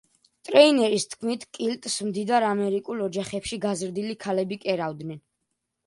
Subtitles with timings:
[0.47, 5.27] ტრეინერის თქმით, კილტს მდიდარ ამერიკულ ოჯახებში გაზრდილი ქალები კერავდნენ.